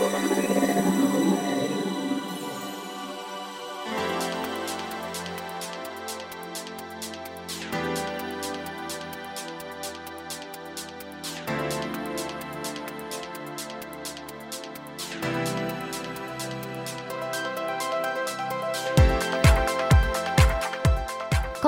[0.00, 0.06] こ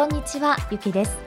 [0.06, 1.18] んにちはゆきです。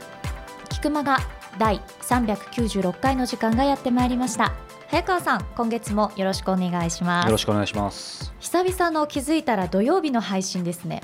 [0.69, 1.19] 菊間が
[1.59, 4.64] 第396回の時間がやってまいりました。
[4.95, 7.25] 早川さん今月もよろしくお願いします。
[7.25, 8.33] よろしくお願いします。
[8.39, 11.01] 久々の気づいたら土曜日の配信ですね。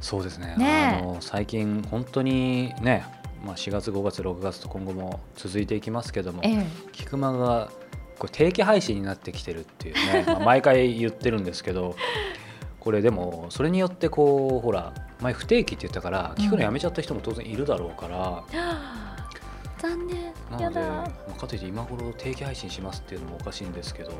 [0.00, 0.54] そうですね。
[0.56, 1.00] ねえ。
[1.00, 3.04] あの最近本当にね
[3.44, 6.66] まあ4月5月6月と今後も続いていきますけどもええ。
[6.92, 7.72] 菊間が
[8.20, 11.96] これ定期配信になってきてるっていうね、 まあ、毎回言ってるんですけど
[12.78, 18.44] これでもそれによってこうほら前不定期って言ったから聞くのやめちゃった人も当然いるだろうから、
[19.82, 20.32] 残念。
[20.50, 20.80] なので、やだ。
[20.80, 21.04] ま
[21.36, 24.12] あかといって今頃定期配信しますっていうのもおかしいんですけど、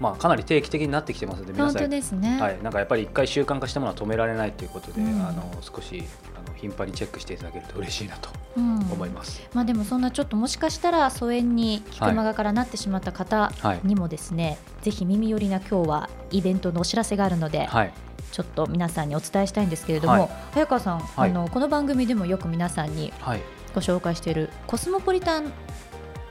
[0.00, 5.26] まあ、かなり定期的になってきてますので皆本当さんですね、はい、なんかやっぱり一回習慣化したものは止められないということで、うん。
[5.26, 6.02] あの少し
[6.36, 8.78] あの頻繁にチェックしていただけると嬉しいなとうん。
[8.90, 9.48] 思います。
[9.54, 17.92] まあでもそんなちょっともしかしたら疎遠に菊間がからなってしまった方はい、にもですね、ぜひ耳寄りな今日はイベントのお知らせがあるので、はい、
[18.32, 20.28] ちょっと皆さんにお伝えしたいんですけれども、はい。
[20.52, 21.30] 早川さん、はい。
[21.30, 23.40] あのこの番組でもよく皆さんにはい、
[23.74, 25.52] ご紹介しているコスモポリタン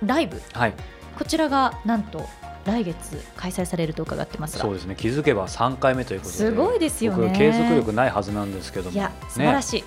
[0.05, 0.41] ライブ。
[0.53, 0.73] はい、
[1.17, 2.27] こちらがなんと
[2.65, 4.63] 来月開催されると伺ってますが。
[4.63, 4.95] そうですね。
[4.95, 7.27] 気づけば3回目ということで、すごいですよね。
[7.27, 9.63] 僕継続力ないはずなんですけども、いや素晴らい。
[9.63, 9.83] しい、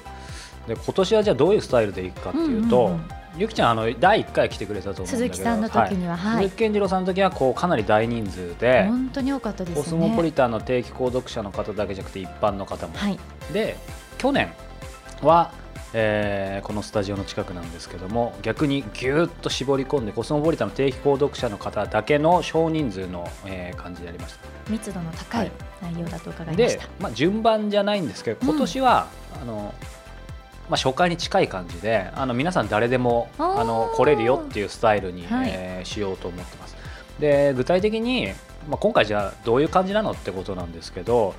[0.69, 3.08] で今年はじゃあどういうスタイルでいくかっていうと、うんうんうん。
[3.36, 6.36] ゆきちゃんあの第1回来てくれたと思うん鈴木さんの時にははい。
[6.36, 6.44] はい。
[6.44, 9.83] 鈴木健次郎さんの時はこうかなり大人数で、本当に多かったですよね。
[9.83, 12.94] コスモポリタンの定期購読者の方だけじゃなくて一般の方も。
[12.96, 13.18] はい。
[13.52, 13.77] で
[14.18, 14.52] 去年
[15.22, 15.52] は、
[15.97, 24.70] えーこのスタジオの近くなんですけども逆にぎゅーっと絞り込んでコスモポリタンの定期購読者の方だけの少人数の、えー感じでやりました。
[24.70, 25.47] 密度の高はい。
[25.47, 25.51] い
[25.83, 29.06] 内容だと伺いましでた、、まあ、順番じゃないんですけど今年は、
[29.41, 29.74] あの
[30.70, 35.51] まあ、初回に近い感じであの皆さん誰でもあの来れるよっていうスタイルに、はい。
[35.52, 36.77] えーしようと思ってます。
[37.20, 38.29] で具体的に、
[38.68, 41.35] まあ、今回じゃあどういう感じなのってことなんですけど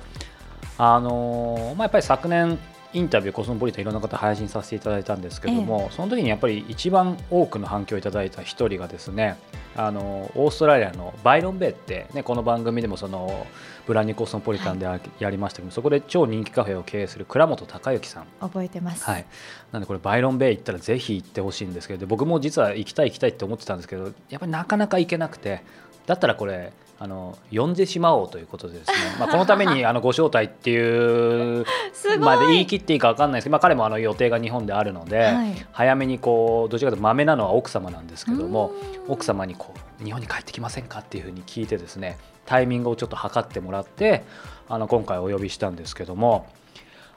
[0.78, 2.58] あのーまあ、やっぱり昨年
[2.92, 9.36] インタビューコスモポリタンいろんな方配信させていただいたんですけども、その時にやっぱり一番多くの反響をいただいた一人がですね
[9.76, 13.46] あのオーストラリアのバイロンベイって、ね、この番組でもその
[13.86, 18.26] ブランニーコスモポリタンでややりましたけど、そこで超人気カフェを経営する倉本孝之さん。
[18.40, 19.26] 覚えてます、はい、
[19.72, 25.62] なんでこれバイロンベイ行ったらぜひ行ってほしいんですけどで僕も実は行きたい行きたいって思ってたんですけどやっぱりなかなか行けなくて
[26.06, 31.66] だったらこれあの呼んでしまおうということでですね、まあ、このためにあのご招待っていう
[32.20, 35.66] まで言い切っていいか分かんないですけど、まあ、彼もあの予定が日本であるので、はい。
[35.72, 38.72] 早めにこうどちらかというとまめなのは奥様なんですけども
[39.06, 39.12] うん。
[39.12, 44.24] 奥様にこう日本に帰ってきませんかっていうふうに聞いてですねタイミングをちょっと測ってもらって
[44.68, 46.46] あの今回お呼びしたんですけども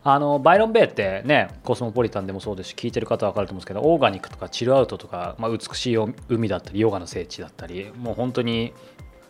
[0.03, 5.97] あのバイロンベイってねコスモポリタンでもそうですし聞いてる方は分かると思うんですけどオーガニックとかチルアウトとか、まあ、美しい
[6.29, 8.73] 海だったりヨガの聖地だったりもう本当に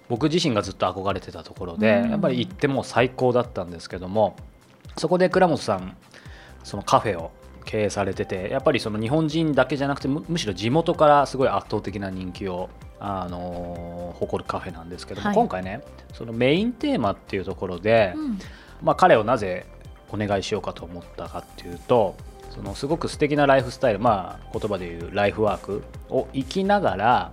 [0.09, 2.12] 僕自身がずっと憧れてたところで、うん。
[2.12, 4.35] やっぱり行っても最高だったんですけども
[4.97, 5.97] そこで倉本さん
[6.63, 7.31] そのカフェを
[7.66, 12.69] 経営されててやっぱりその日本人だけじゃなくてむむしろ地元からすごい圧倒的な人気を、
[13.00, 15.36] あのー誇るカフェなんですけども、はい。
[15.36, 15.81] 今回ね
[16.13, 18.40] そのメインテーマっていうところで、うん。
[18.81, 19.66] まあ、彼をなぜ
[20.11, 22.15] お願いしようかと思ったかっていうと
[22.49, 27.31] そのすごく素敵なライフスタイルまあ言葉で言うライフワークを生きながら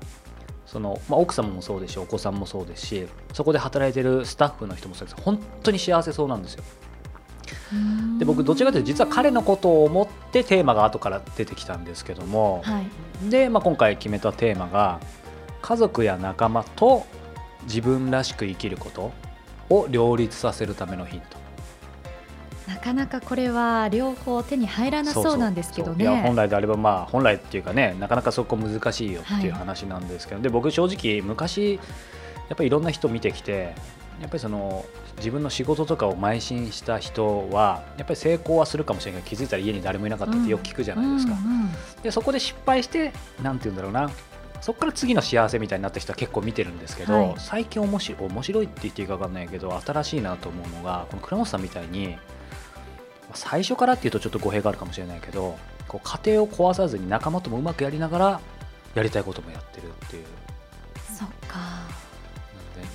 [0.67, 6.65] その、まあ、奥様もそうですしお子さんもそうですしそこで働いてるスタッフの人もそうです本当に幸せそうなんですよ。
[8.19, 12.87] で僕どちらかというと実は彼のことを思ってテーマが後から出てきたんですけども、はい
[13.31, 15.01] で、まあ、今回決めたテーマが
[15.63, 17.07] 家族や仲間と
[17.65, 19.13] 自分らしく生きること
[19.71, 21.46] を両立させるためのヒント。
[22.67, 26.05] なかなかこれは両方手に入らなそうなんですけどね。
[26.05, 31.75] そういや本来であればまあ本来っていうかねなかなかそこ難しいよっていうはい話なんですけど、で僕正直昔
[32.49, 33.75] やっぱりいろんな人見てきて
[34.21, 34.85] やっぱりその
[35.19, 41.71] 自分の仕事とかを邁進した人はやっぱり成功はするかもしれないけど気づいたら家に誰もいなかったってよく聞くじゃないですか、うんうん
[42.03, 43.13] でそこで失敗して
[43.43, 44.11] なんて言うんだろうな。
[44.61, 47.35] そこから次の幸せみたいになった人は結構見てるんですけど、はい。
[47.39, 52.17] 最近面白い面白いって言っていいか分かんないけど新しいなと思うのがこの倉本さんみたいに
[53.35, 55.59] 最初からっていうとちょっと語弊があるかもしれないけど
[55.89, 58.41] こう家庭を壊さずに仲間ともうまくやりながら
[58.95, 60.25] やりたいこともやってるっていう。
[61.17, 61.86] そっか、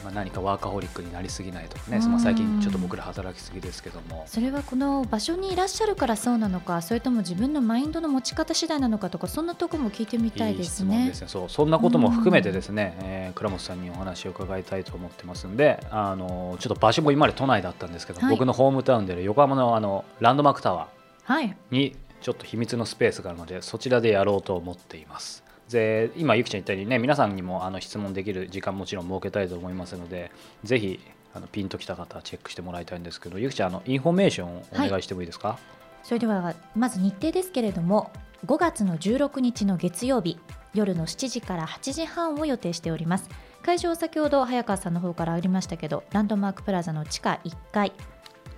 [0.03, 4.23] まあ、何かワーカホリックになりすぎないとかね、まあ、最近ちょっと僕ら働きすぎですけども。
[4.27, 11.01] それはこの場所にいらっしゃるからそうなのかそれとも自分のマインドの持ち方次第なのかとかそんなところも聞いてみたいですね。
[11.01, 11.27] いいですね。
[11.27, 11.49] そう。
[11.49, 25.43] そんなことも含めてですね、えー、倉本さんにお話を伺いたいと思ってますんであのちょっと場所も今まで都内だったんですけど、はい、僕のホームタウンである横浜のあのランドマークタワーにちょっと秘密のスペースがあるのでそちらでやろうと思っています。
[25.71, 30.31] で今ゆきちゃん言ったようにね皆さんにもあの質問できる時間もちろん設けたいと思いますので
[30.63, 30.99] ぜひ
[31.33, 35.57] あのピンときた方はチェックしてもらいたいんですけどゆきちゃんあのインフォメーションをお願いしてもいいですか、はい、
[36.03, 38.11] それではまず日程ですけれども
[38.45, 40.37] 5月の16日の月曜日
[40.73, 43.29] 夜の7時から8時半を予定しております。
[43.61, 47.93] 会場先ほど早川さんの方からありましたけどランドマークプラザの地下1階。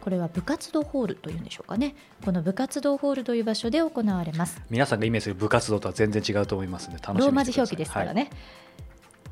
[0.04, 1.96] これは部活動ホールというんでしょうかね。
[2.26, 4.62] この部活動ホールという場所で行われます。
[4.70, 8.32] 皆さんがイメージする部活動とは全然違うと思いますのでローマ字表記ですからね、はい、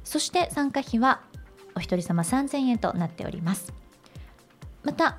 [0.06, 1.20] そして参加費は
[1.76, 3.74] お一人様3000円となっております。
[4.84, 5.18] また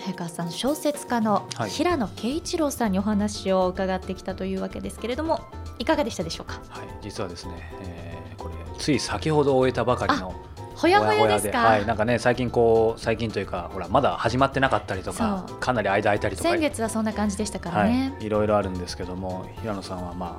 [0.00, 5.40] 早川さん小説家の平野啓一郎さんにお話を伺ってきたというわけですけれども
[5.78, 6.60] いかがでしたでしょうか？
[6.68, 10.34] はい実はですね、えー、これつい先ほど終えたばかりの
[10.74, 11.58] ほやほやですか？
[11.58, 16.48] はい、なんかね最近こう最近というかほらまだ始まってなかったりとかかなり間空いたりとか。
[16.50, 20.36] 先月はそんな感じでしたからね、はい、いろいろあるんですけども平野さんはま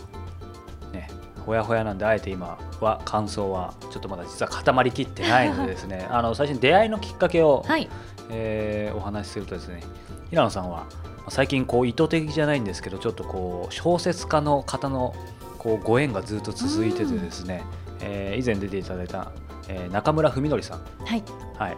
[0.83, 1.07] あね
[1.45, 7.89] ほやほやなんであえて今は感想はちょっとまだ実は固まりきってないのでですねあの最初に出会いのきっかけを、はい、
[8.29, 9.83] えー、お話しするとですね
[10.29, 10.87] 平野さんは
[11.29, 15.15] 最近こう意図的じゃないんですけどちょっとこう小説家の方の
[15.57, 17.63] こうご縁がずっと続いててですね、
[18.01, 19.31] えー、以前出ていただいた、
[19.69, 21.23] えー、中村文則さん、はい、
[21.57, 21.77] はい、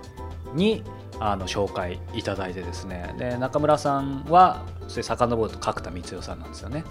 [0.56, 0.84] に
[1.20, 3.16] あの紹介いただいてですね。
[3.18, 6.84] で中村さんはそれ遡ると角田光代さんなんですよね。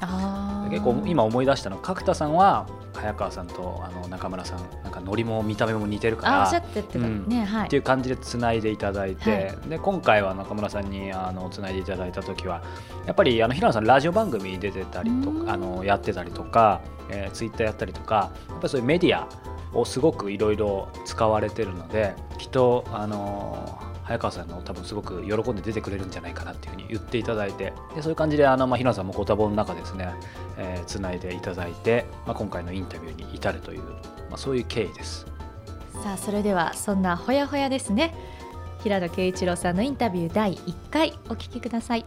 [0.71, 7.79] 結構今思い出したの角田さんは早川さんとあの中村さんなんかノリも見た目も似てるからってい。
[7.79, 12.63] う感じでつないでいただいて、はい、で今回は中村さんにあのつないでいただいた時は
[13.07, 16.81] やっぱりあの平野さんラジオ番組出てたりとかあのやってたりとか、
[17.11, 19.29] えー、ツイッターやったりとかやっぱりそういうメディア
[19.75, 30.15] をすごくいろいろ使われてるのできっとあのー早川さんの多分すごく喜んで出てくれるんじゃないかなっていうふうに言っていただいてでそういう感じであの、まあ、平野さんもご多忙の中ですね
[30.87, 35.27] つない、えー、でいただいて、まあ、今回のインタビューに至るという、まあ、そういう経緯です。
[36.03, 38.15] さあそれではそんなほやほやですね
[38.83, 42.05] 平野啓一郎さんのインタビュー第1回お聞きください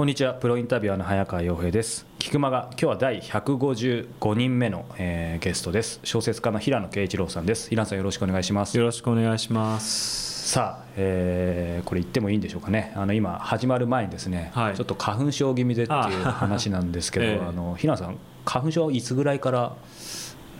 [0.00, 0.32] こんにちは。
[0.32, 2.06] プロインタビュアーの早川洋平です。
[2.18, 6.00] 菊間が今日は第155人目の、えー、ゲストです。
[6.04, 7.68] 小説家の平野啓一郎さんです。
[7.68, 8.78] 平野さんよろしくお願いします。
[8.78, 10.52] よろしくお願いします。
[10.52, 12.94] さあ、えー、これ言ってもいいんでしょうかね。
[12.96, 17.38] あの今始まる前にですね、はい、ちょっと花粉症気味でっていう話なんですけどあ、 え。
[17.38, 19.76] ー、あの平野さん花粉症いつぐらいから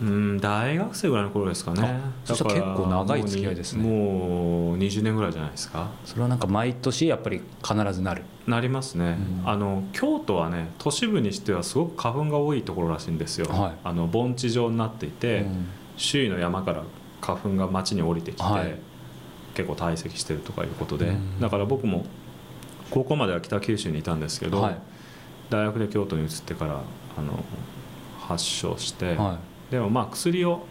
[0.01, 1.99] うん大学生ぐらいの頃ですかね。
[2.25, 3.83] そしたら結構長い付き合いですね。
[3.83, 5.91] もう20年ぐらいじゃないですか。
[6.05, 8.23] それはなんか毎年やっぱり必ずなる。
[8.47, 16.83] なりますね、うん、あの京都はね都市部にしてはすごく花粉が多いところらしいんですよ、はい、あの盆地状になっていて、うん、周囲の山から
[17.21, 18.75] 花粉が町に降りてきて、はい、
[19.53, 22.05] 結構堆積してるとかいうことで、うん、だから僕も
[22.89, 24.77] 高校までは北九州にいたんですけど、はい、
[25.49, 26.81] 大学で京都に移ってから
[27.17, 27.43] あの
[28.19, 29.17] 発症して、
[29.71, 30.65] でもまあ薬を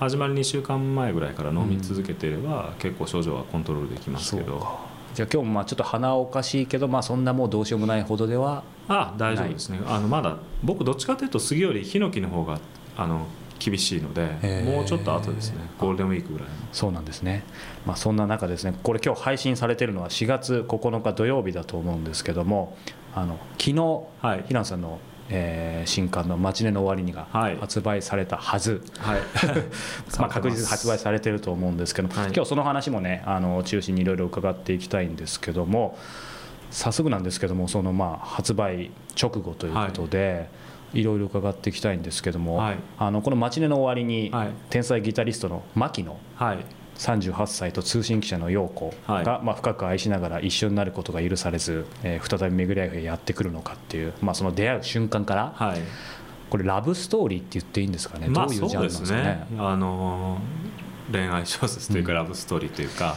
[0.00, 4.92] 始まる2週間前ぐらいから飲み続けていれば、結構症状はコントロールできますけど。
[5.14, 9.78] じゃあ今日もまあちょっと鼻おかしいけど、まあ、そんなもうどうしようもないほどではあ大丈夫ですね。
[9.86, 12.58] あのまだ僕どっちかというと杉よりヒノキの方が
[12.96, 13.26] あの
[13.58, 14.22] 厳しいので
[14.64, 15.58] もうちょっと後ですね。
[15.78, 17.44] ゴールデンウィークぐらいそうなんですね、
[17.84, 22.76] まあ、そんな中ですねこれ今日配信されてるのは4月9日土曜日だと思うんですけども
[23.14, 27.26] あの昨日、はい、平野さんのえー、新刊の「マチネの終わりに」が
[27.60, 29.20] 発売されたはず、はい。
[30.18, 35.96] まあ、確実に発売されてると思うんですけど、はい、今日その話もねあの中心にいろいろ伺っていきたいんですけども
[36.70, 40.48] 早速なんですけどもそのまあ発売直後ということで、
[40.92, 46.58] はい、いろいろ伺っていきたいんですけども、はい、あのこの「マチネの終わりに」はい、天才ギタリストの牧野、はい、
[46.98, 55.80] 38歳と通信記者の洋子が、まあ、深く愛しながら一緒になることが許されず、えー、再び巡り合いへやってくるのかっていう、まあ、その出会う瞬間から、はい、
[56.50, 59.22] これラブストーリーって言っていいんですかね、まあ、どういうジャンルなんですかね？
[59.24, 59.46] ね。
[59.58, 63.16] あのー、恋愛小説というか、ラブストーリーというか、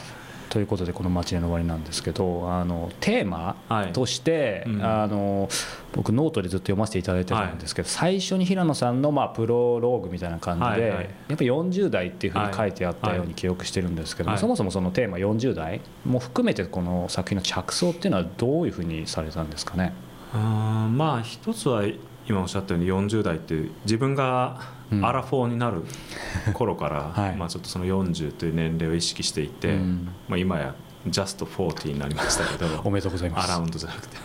[0.55, 3.57] ということでこの「マチネの終わり」なんですけどあのテーマ
[3.91, 5.50] として、はいうん、あの
[5.91, 19.91] 僕ノートでずっと読ませていただいてたんですけど、はい、最初に平野さんのまあプロローグみたいな感じで、はいはい、やっぱ40代っていうふうに書いてあったように記憶してるんですけど、はい、そもそもそのテーマ40代も含めてこの作品の着想っていうのはどういうふうにされたんですかね？
[20.33, 21.83] あまあ一つは
[22.27, 24.62] 今おっしゃったように40代って自分が
[25.01, 25.84] アラフォーになる
[26.53, 30.75] 頃から、はい、まあちょっとその40という年齢を意識していて、うん、まあ、今や
[31.08, 33.51] ジャスト40になりましたけど おめでとうございます。
[33.51, 34.17] アラウンドじゃなくて。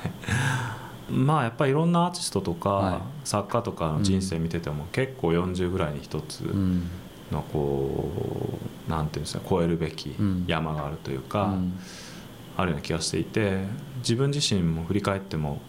[1.10, 6.42] まあやっぱりいろんなアーティストとか作家とかの人生見てても結構40ぐらいに一つ
[7.32, 10.14] のこうなんていうんですか超えるべき
[10.46, 11.52] 山があるというか
[12.56, 13.64] あるような気がしていて
[13.98, 15.60] 自分自身も振り返っても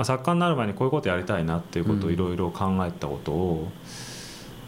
[0.00, 3.68] まあ、作家になる前にこういうことやりたいなっていうことをいろいろ考えたことを、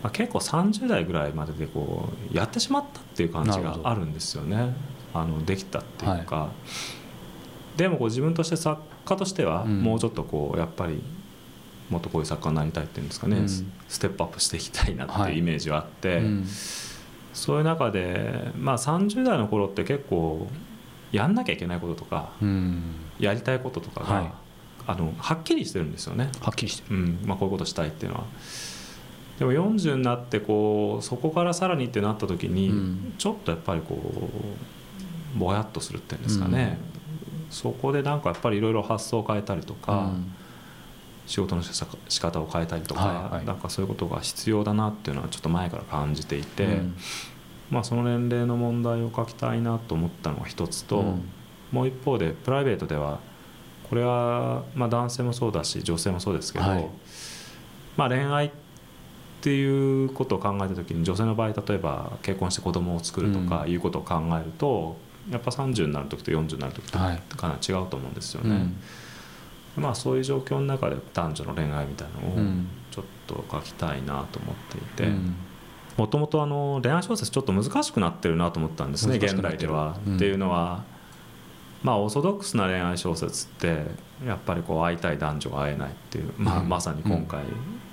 [0.02, 4.74] まあ、結構30代ぐらいまででこうやってしまったっていう感じがあるんですよね。
[5.14, 6.50] あのできたっていうか、は
[7.76, 11.02] い、でもこう自分として作家としてはもうちょっとこうやっぱり
[11.88, 13.64] もっとこういう作家になりたいっていうんですかね、うん、ス
[14.00, 16.24] テップアップしていきたいなっていうイメージはあって、はい。
[16.24, 16.46] うん、
[17.32, 20.46] そういう中で、まあ、30代の頃って結構
[21.10, 22.82] やんなきゃいけないこととか、うん、
[23.18, 24.41] やりたいこととかが、はい
[24.86, 26.30] あのはっきりしてるんですよね。
[26.40, 27.18] はっきりしてる、うん。
[27.24, 28.24] まあ、こういうことしたいっていうのは。
[29.38, 33.96] でも40になってこうそこからさらにってなった時に、うん、ちょっとやっぱりこ
[35.36, 36.78] うぼやっとするっていうんですかね、
[37.46, 40.32] うん、そこでなんかやっぱりいろいろ発想を変えたりとか、うん、
[41.26, 46.80] 仕事の仕方を変えたりとか、はいはい、なんかそういうことが必要だなっていうのはちょっと前から感じていて、
[47.70, 51.16] まあ、その年齢の問題を書きたいなと思ったのが一つと、
[51.72, 53.18] もう一方でプライベートでは
[53.92, 56.88] これはまあ男性もそうだし女性もそうですけど、はい、
[57.94, 58.50] まあ恋愛っ
[59.42, 64.96] ていうことを考えた時に女性の場合例えば結婚して子供を作るとかいうことを考えると、
[65.30, 66.96] やっぱ30になる時と40になる時と
[67.36, 68.50] かなり違うと思うんですよね。
[68.50, 72.54] はいうん、まあそういう状況の中で男女の恋愛みたいなのを
[72.90, 75.12] ちょっと書きたいなと思っていて。
[75.98, 79.98] もともと恋愛小説ちょっと難しくなってるなと思ったんですね現代では。
[80.06, 80.84] うん、っていうのは
[81.82, 83.82] まあオーソドックスな恋愛小説って
[84.26, 87.42] やっぱりこう会いたい男女が会えないっていう、まあ、まさに今回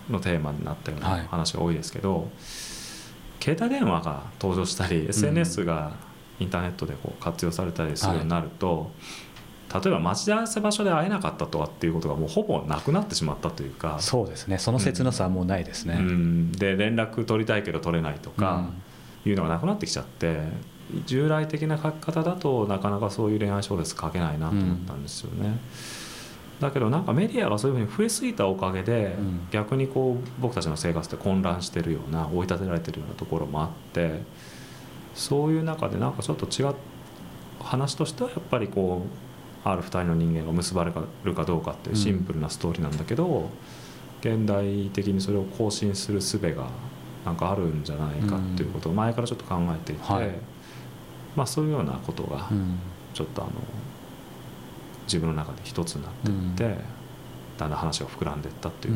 [0.10, 2.30] のテーマになったような話が多いですけど、
[3.42, 5.94] 携帯電話が登場したり SNS が
[6.40, 8.92] インターネットでこう活用されたりするようになると、
[9.74, 14.58] 例えば待ち合わせ場所で会えなかったとかっていうことがもうほぼなくなってしまったというかそうですね。
[14.58, 16.08] その切なさはもうないですね、うん。
[16.08, 18.70] うん、で連絡取りたいけど取れないとか
[19.26, 20.40] いうのがなくなってきちゃって
[21.06, 25.48] 従来的な書き方だとなかなかそういう恋愛小説書けないなと思ったんですよね。
[25.48, 25.58] うん、
[26.60, 34.22] だけどなんかメディアがそういうふうに増えすぎたおかげで、うん、逆にこう僕たちの生活って混乱してるような追い立てられてるようなところもあって
[35.14, 36.76] そういう中でなんかちょっと違う
[37.60, 40.94] 話としてはやっぱりこうある2人の人間が結ばれ
[41.24, 43.50] るかどうかっていうシンプルなストーリーなんだけど、
[44.22, 46.70] 現代的にそれを更新する術が
[47.26, 50.02] なんかあるんじゃないかっていうことを前からちょっと考えていて。
[50.02, 50.30] はい
[51.40, 52.50] まあ、そういうようなことが
[53.14, 53.52] ちょっとあの
[55.06, 56.82] 自分の中で一つになっていって、
[57.58, 58.96] だんだん話が膨らんでいったっていう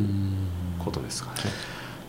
[0.77, 1.37] ことですかね。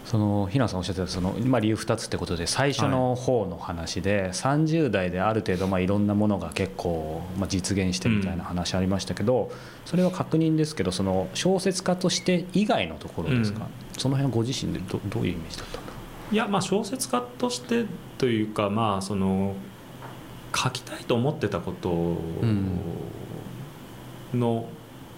[0.04, 9.52] その平野さんおっしゃってたその、まあ、理由2つってことで最初の方の話で、はい、30代である程度まあいろんなものが結構まあ実現してみたいな話ありましたけど、
[9.84, 15.92] それは確認ですけどその小説家として以外のところですか、うん、その辺ご自身でどどういうイメージだったんだ
[16.32, 17.84] いやまあ小説家として
[18.18, 19.54] というかまあその
[20.54, 22.16] 書きたいと思ってたこと
[24.34, 24.68] の,、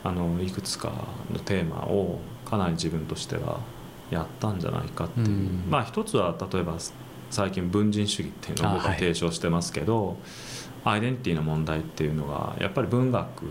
[0.04, 0.92] あのいくつか
[1.32, 3.60] のテーマをかなり自分としては
[4.10, 6.76] やったんじゃないかっていう、うん、まあ一つは例えば
[7.30, 10.16] 最近文人主義っていうのを僕は提唱してますけど、
[10.84, 13.44] はい、アイデンティティの問題っていうのがやっぱり文学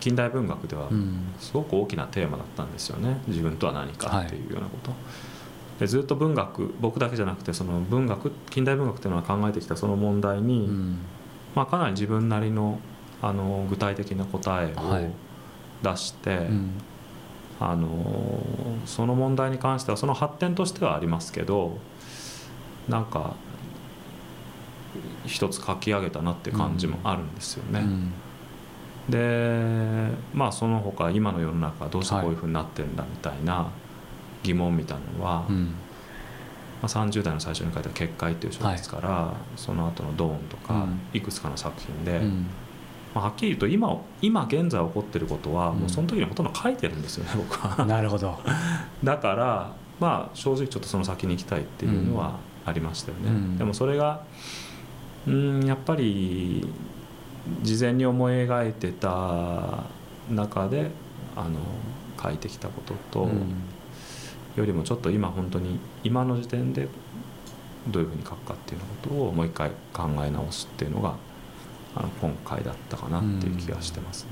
[0.00, 0.90] 近代文学では
[1.38, 3.22] すごく大きなテーマだったんですよね。
[3.26, 4.90] 自分とは何かっていうようなこと。
[4.90, 5.00] はい。
[5.80, 10.98] でずっと文学僕だけじゃなくてその文学近代文学っていうのは考えてきたその問題に、うん、
[11.54, 12.78] まあ、かなり自分なりの
[13.22, 15.08] あの具体的な答えを
[15.82, 16.70] 出して、はいうん、
[17.58, 17.88] あの
[18.84, 21.78] その問題に関してはその発展としてはありますけど
[22.86, 23.34] なんか
[25.24, 27.80] 一つ書き上げたなっていう感じもあるんですよね。
[27.80, 28.12] うん、
[29.08, 33.84] でまあその他今の世の中どうしてこういうふうになってるんだみたいな、はい
[34.44, 35.74] 疑問みたいなのは、うん
[36.82, 42.20] まあ、30代の最初に書いた「結界」っていう小説から、はい、その後の「ドーン」とか、いくつかの作品で、
[43.14, 47.84] まあ、はっきり言うと今今現在起こってることはもうその時にほとんど書いてるんですよね、 僕は。
[47.86, 48.38] なるほど。
[49.02, 53.56] だからまあ正直ちょっとその先に行きたいっていうのはありましたよね。
[53.58, 54.22] でもそれが
[55.26, 56.66] うんやっぱり
[57.62, 59.84] 事前に思い描いてた
[60.30, 60.90] 中で
[61.36, 61.58] あの
[62.22, 63.28] 書いてきたことと、
[64.56, 66.88] よりもちょっと今本当に今の時点で
[67.88, 71.16] どういうふうに書くかっていうことをもう一回考え直すっていうのが
[71.96, 74.30] あの今回だったかなっていう気がしてますね。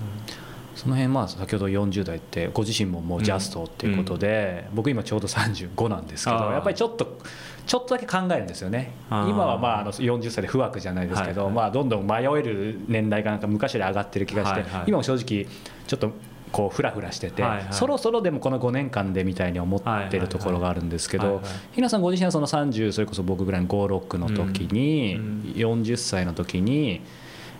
[0.74, 7.18] その辺まあ先ほど40代ってご自身ももうジャストっていうことで、僕今ちょうど35なんですけどやっぱりちょっと
[7.66, 8.92] ちょっとだけ考えるんですよね。
[9.10, 15.46] 今はまああの40歳で不惑じゃないですけど、まあどんどん迷える年代がなんか昔より上がってる気がして、今も正直
[15.86, 16.10] ちょっと
[16.52, 21.40] こうフラフラしてて、はいはい、そろそろでもこの5年間でみたいに思ってるところがあるんですけど
[21.72, 27.00] ひなさんご自身はその30それこそ僕ぐらいの56の時に、うん、40歳の時に。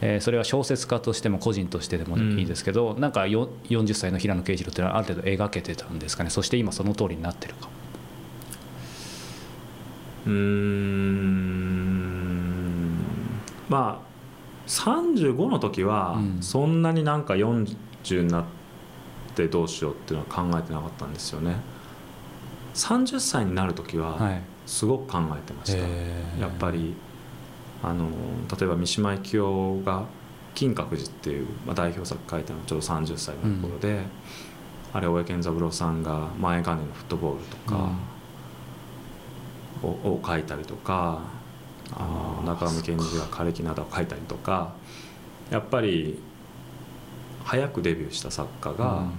[0.05, 6.31] えー、それは小説家としても個人としてでもいいですけど、うん、なんか40歳の平野啓一郎っていうのはある程度描けてたんですかね？
[6.31, 7.69] そして今その通りになってるか
[10.27, 11.53] うん。
[13.69, 14.13] まあ
[14.69, 18.62] 35の時はそんなになんか40になって
[19.49, 21.57] どうしようっていうのは考えてなかったんですよね。
[22.75, 24.19] 30歳になる時は
[24.67, 26.95] すごく考えてました、はい、やっぱり
[27.83, 28.09] あの
[28.59, 30.05] 例えば三島由紀夫が
[30.55, 34.05] 「金閣寺」っていう、まあ、代表作書いたのちょうど30歳の頃で、うん、
[34.95, 37.91] あれ大江健三郎さんが「前金のフットボール」とか、
[39.83, 41.21] うん、をを書いたりとか
[41.95, 44.73] あの中上健二が「枯れ木など」を書いたりとか
[45.51, 46.19] やっぱり
[47.45, 49.11] 早くデビューした作家が、うん、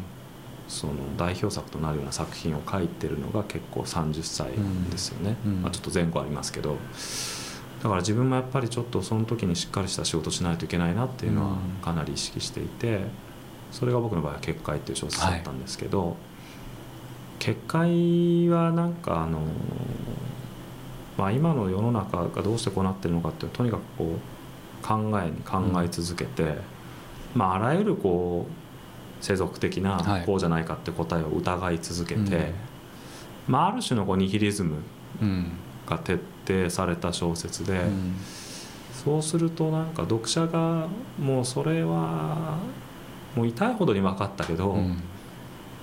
[0.67, 4.51] その代表作となるような作品を書いてるのが結構30歳
[4.89, 6.77] ですよね、まあ、ちょっと前後ありますけど。
[7.83, 13.01] だから自分もやっぱりちょっとその時にしっかりした仕事しないといけないなっていうのはかなり意識していて
[13.73, 16.15] それが僕の場合は「結界」っていう小説だったんですけど、はい、
[17.39, 19.41] 結界はなんかあの、
[21.17, 26.57] まあ、今の世の中がどうしてこうなってるのかっていうとにかくこう考えに考え続けて、うん、
[27.35, 32.53] まあ、あらゆるこう世俗的なこうじゃないかって答えを疑い続けて、はい
[33.47, 34.77] まあ、ある種のこうニヒリズム
[35.85, 38.15] が徹底された小説で、うん、
[39.03, 40.87] そうするとなんか読者が
[41.19, 42.57] もうそれは
[43.35, 45.01] もう痛いほどに分かったけど、うん、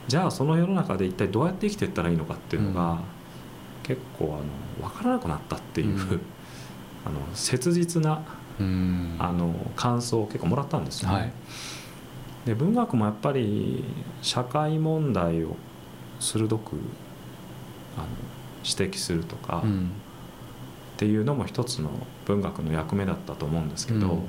[0.08, 2.98] じゃあその世の中で一体どうやって生きていったらいいのかっていうのが、うん、
[3.82, 4.38] 結構
[4.80, 5.98] あの分からなくなったっていう、
[7.04, 8.22] あの切実な、
[9.18, 11.14] あの感想を結構もらったんですよね。
[11.14, 11.32] はい、
[12.46, 13.84] で文学もやっぱり
[14.22, 15.56] 社会問題を
[16.18, 16.76] 鋭く
[17.96, 18.06] あの
[18.64, 19.90] 指摘するとか、うん、
[20.94, 21.90] っていうのも一つの
[22.26, 24.22] 文学の役目だったと思うんですけど、うん、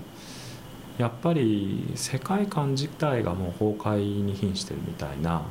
[0.98, 5.44] やっぱり世界観自体がもう崩壊に瀕してるみたいな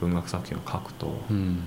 [0.00, 1.62] 文学作品を書くと、うん、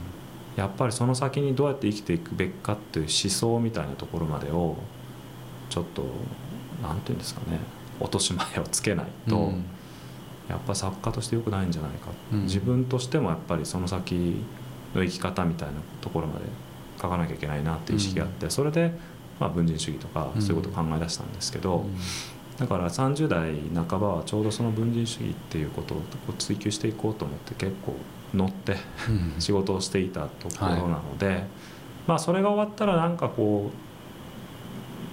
[0.55, 4.77] やっぱりその先にどうやって生きていくべきかっていう思想みたいなところまでを
[5.69, 6.03] ちょっと
[6.81, 7.59] 何て言うんですかね
[7.99, 9.51] 落とし前をつけないと、
[10.47, 12.09] やっぱ作家としてよくないんじゃないか、
[12.43, 14.43] 自分としてもやっぱりその先
[14.93, 16.45] の生き方みたいなところまで
[17.01, 18.91] 書かなきゃいけないなっていう意識があって、それで、
[19.39, 21.85] まあ、文人主義とかそういうことを考え出したんですけど、
[22.57, 23.53] だから30代
[23.87, 26.01] 半ばはちょうどその文人主義っていうことを
[26.37, 27.95] 追求していこうと思って結構
[28.33, 28.77] 乗って
[29.39, 31.45] 仕事をしていたところなので、
[32.07, 33.86] まあそれが終わったらなんかこう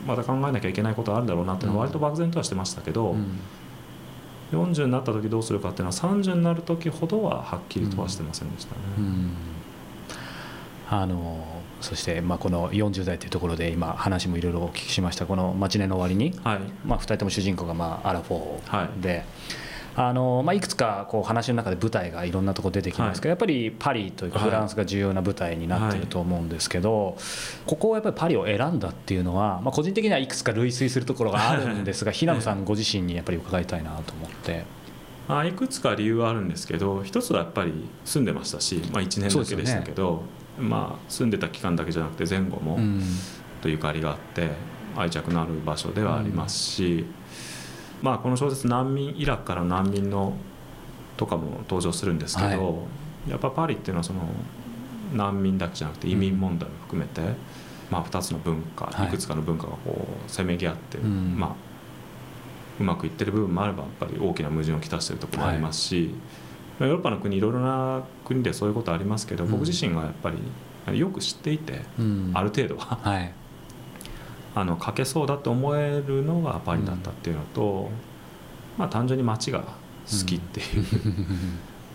[0.07, 3.17] また考えなきゃいけないことあるだろうなっていうのは割と漠然とはしてましたけど、
[4.53, 8.81] 40になった時どうするかっていうのは30になる時ほどははっきりとはしてませんでしたね。
[10.91, 11.45] あの
[11.81, 19.09] そして、まあ、この40代というところで今話もいろいろお聞きしましたこの「待ち寝の終わりに」はいまあ、2人とも主人公が、まあ、アラフォーで。
[19.11, 19.25] はい
[19.97, 27.15] あのまあ、いくつかこう話の中で舞台がいろんなところ出てきますけど、はい、やっぱりパリというかフランスが重要な舞台になっていると思うんですけど、はい、
[27.65, 34.65] ここをやっぱりパリを選んだっていうのは、まあ、個人的にはいくつか類推するところがあるんですが平野さんご自身にやっぱり伺いたいなと思って。
[35.27, 37.73] あいくつか理由はあるんですけど一つはやっぱり
[38.05, 40.23] 住んでましたし、まあ、1年だけでしたけど、
[40.59, 42.79] まあ、住んでた期間だけじゃなくて前後も
[43.63, 44.51] とゆかりがあって
[44.97, 47.07] 愛着のある場所ではありますし、
[48.05, 50.35] まあ、この小説難民イラクからの難民の
[51.17, 52.55] とかも登場するんですけど、は
[53.27, 54.21] い、やっぱパリっていうのはその
[55.15, 57.23] 難民だけじゃなくて移民問題も含めて、
[57.91, 61.55] まあ、2つの文化いくつかの文化がこうせめぎ合って、まあ、
[62.79, 66.11] うまくいってる部分もあればやっぱり大きな矛盾をきたしてるところもありますし、
[66.81, 70.31] ヨーロッパの国いろいろな国でそういうことありますけど、僕自身がやっぱ
[70.91, 71.81] りよく知っていて、
[72.35, 73.33] ある程度は、はい、
[74.55, 77.91] あの書けそうだと思えるのがパリだったっていうのと、
[78.79, 80.63] まあ単純に街が好きってい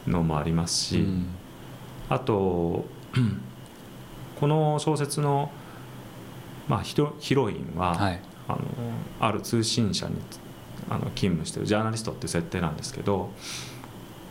[0.08, 1.06] うのもありますし、
[2.10, 2.86] あと
[4.40, 5.52] この小説の、
[6.68, 6.96] まあ、ヒ
[7.36, 8.60] ロインは、はい、あの
[9.20, 10.16] ある通信社に
[10.90, 13.32] あの勤務してるジャーナリストっていう設定なんですけど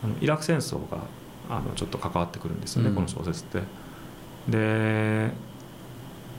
[0.03, 0.99] あのイラク戦争が
[1.51, 3.63] あのちょっと関わってくるんですよね、うん、この小説って。
[4.49, 5.31] で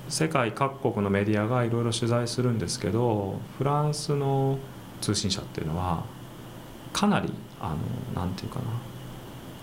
[0.10, 4.58] 世界各国のメディアがいろいろ取材するんですけどフランスの
[5.02, 6.04] 通信社っていうのは
[6.91, 7.76] かなりあ
[8.15, 8.65] のなんていうかな。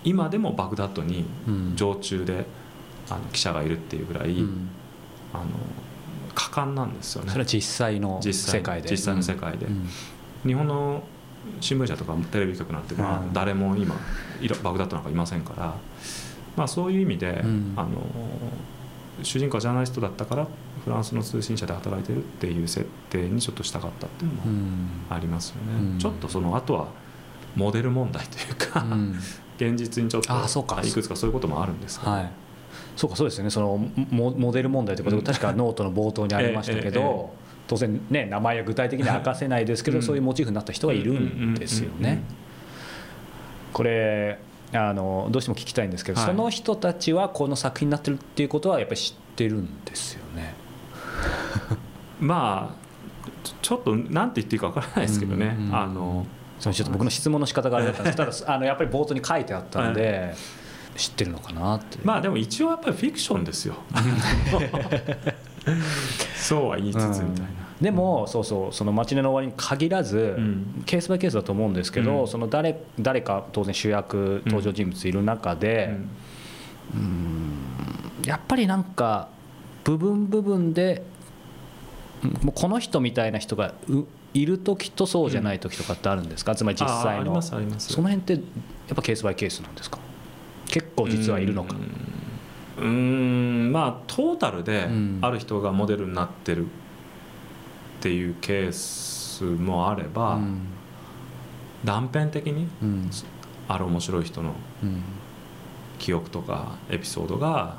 [0.03, 1.25] 今でもバグダッドに
[1.75, 2.45] 常駐で、
[3.09, 4.69] あの記者がいるっていうぐらい、うん、
[5.33, 5.45] あの
[6.33, 7.31] 果敢なんですよね。
[7.31, 8.89] それは実際の世界で。
[8.89, 9.89] 実際の世界で、うん、
[10.45, 11.03] 日本の
[11.59, 13.95] 新聞社とかテレビ局なんて、まあ、誰も今
[14.63, 15.75] バグダッドなんかいませんから、
[16.55, 17.41] まあ、そういう意味で、
[17.75, 17.89] あの
[19.23, 20.47] 主人公はジャーナリストだったから
[20.83, 24.47] フランスの通信社で働いてるっていう設定にちょっとしたかったっていうのも
[25.09, 26.87] ありますよね、ちょっとその後は
[27.55, 28.85] モデル問題というか、
[29.57, 30.33] 現実にちょっと
[30.83, 32.31] いくつかそういうこともあるんですけど、はい。
[32.95, 33.49] そうかそうですよね。
[33.49, 33.77] その
[34.11, 37.33] モモデル問題ということ確かノートの冒頭にありましたけど、
[37.67, 42.21] 当然ね名前は具体的には明かせないですけど、そういうモチーフになった人がいるんですよね。
[43.73, 44.39] これ
[44.73, 50.53] あのどうしても聞きたいんですけど、はい、その人たちはこの作品になってるっていうことはやっぱり知ってるんですよね。
[52.19, 52.87] まあ
[53.61, 55.55] ちょっとなんて言っていいかわからないですけどね。
[55.71, 56.25] あの
[56.59, 60.33] そのちょっと僕の質問の仕方があれだったんですただあのやっぱり冒頭に書いてあったんで。
[60.97, 63.75] 知ってるのかなってまあでも一応やっぱりフィクションですよ
[66.35, 67.33] そうは言いつつみたいな、う
[67.81, 75.97] ん、でもそうそうその「街の終わり」に限らず、うん、ケースバイケースだと思うんですけど、うん、その誰誰か当然主役登場人物いる中で、
[76.93, 77.53] うん。
[78.25, 79.29] やっぱりなんか
[79.83, 81.03] 部分部分で
[82.41, 83.73] もうこの人みたいな人が
[84.33, 87.41] いる時とそうじゃない時とかってあるんですか、つまり実際の。
[87.41, 87.55] そ
[88.01, 88.41] の辺ってやっ
[88.95, 89.99] ぱケースバイケースなんですか？
[90.67, 91.75] 結構実はいるのか？
[91.75, 92.06] うん
[92.85, 94.87] まあトータルで
[95.21, 96.69] ある人がモデルになってるっ
[98.01, 100.61] ていうケースもあれば、うん、
[101.83, 102.67] 断片的に
[103.67, 104.53] ある面白い人の
[105.97, 107.77] 記憶とかエピソードが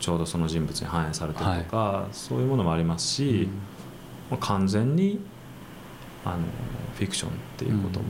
[0.00, 3.48] ちょうどその人物に反映されてるとか、はい、そういうものもありますし、
[4.30, 5.20] うん、完全に
[6.24, 6.38] あの
[6.96, 8.06] フィクションっていうことも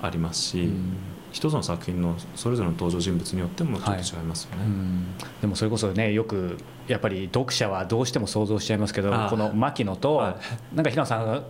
[0.00, 0.62] ありますし。
[0.62, 10.38] うん一つの作品のそれぞれの登場人物によってもちょっと違いますよね、はい、でもそれこそねよくやっぱり読者はどうしても想像しちゃいますけどこの牧野と、は
[10.72, 11.42] い、なんか平野さんが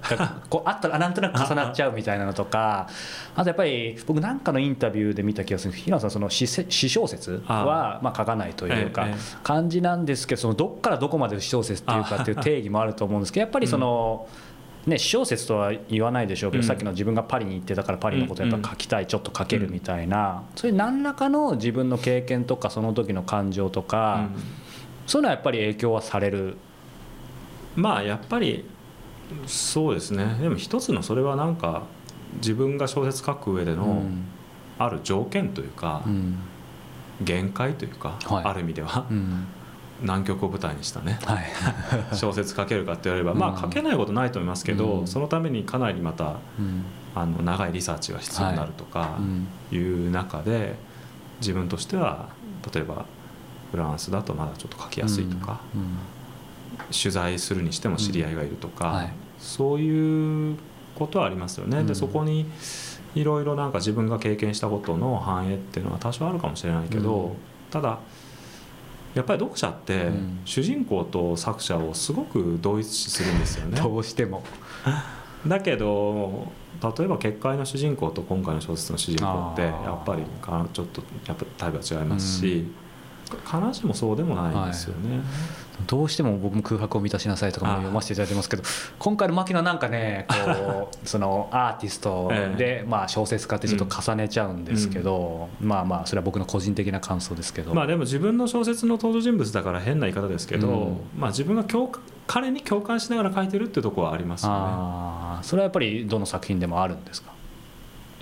[0.48, 2.88] こうあったらなんとなく重なっちゃうみたいなのとか
[3.34, 9.08] あとやっぱり僕なんかのインタビューで見た気がする平野さんその詩小説はまあ書かないというか
[9.42, 14.28] 感じなんですけどそのどっからどこまで詩小説っていうかっていう定義もあると思うんですけどやっぱりその。
[14.46, 14.51] うん
[14.86, 24.42] ね、私小説とは言わないでしょうけど、うん、さっきの自分がパリに行ってたからパリのことやっぱ書きたい、うん、ちょっと書けるみたいな、そういう何らかの自分の経験とかその時の感情とか、うん、
[25.06, 26.56] そういうのはやっぱり影響はされる？
[27.76, 28.64] まあやっぱり
[29.46, 30.36] そうですね。
[30.40, 31.84] でも一つのそれはなんか
[32.38, 34.02] 自分が小説書く上での
[34.78, 36.02] ある条件というか、
[37.20, 39.06] 限界というか、はい、ある意味では。
[40.02, 41.44] 南極を舞台にしたね、はい、
[42.14, 46.84] 小説書けるかって言われれば、まあ書けないことないと思いますけど、うん、そのためにかなりまた、うん、
[47.14, 49.18] あの長いリサーチが必要になるとか
[49.70, 49.78] い。
[49.78, 50.76] う中で、
[51.40, 52.28] 自分としては
[52.72, 53.04] 例えば
[53.70, 55.96] フランスだとまだちょっと書きやすいとか、うん、
[56.92, 60.56] 取材するにしても知り合いがいるとか、はい、そういう
[60.94, 61.82] ことはありますよね。
[61.84, 62.46] でそこに
[63.14, 67.36] いろいろなんか自分が経験したことの反映っていうのは多少あるかもしれないけど、
[67.70, 67.98] ただ
[69.14, 70.10] やっぱり読者って
[70.44, 73.78] 主人公と作者をすごく同一視するんですよね。
[73.80, 74.42] どうしても。
[75.46, 76.52] だけど
[76.98, 80.22] 例えば結界の主人公と今回の小説の主人公ってやっぱり
[80.72, 82.66] ちょっとやっぱタイプが違いますし、
[83.44, 85.16] 必ずしもそうでもないんですよね。
[85.16, 85.26] はい
[85.86, 88.62] どうしても僕も空白を満たしなさいとかも読ませていただいてますけど
[88.98, 97.74] 今回の牧野なんかねこう そのアーティストで、まあ、小説家ってちょっと重ねちゃうんですけど、まあまあそれは僕の個人的な感想ですけど。
[97.74, 101.90] まあでも自分の小説の登場人物だから変な言い方ですけど、まあ自分が共
[102.26, 104.56] 彼に共感しながら書いてるっていうところはありますよね。
[104.58, 107.32] あそれはやっぱりどの作品でもあるんですか？